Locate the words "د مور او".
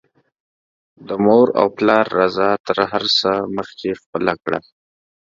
1.07-1.67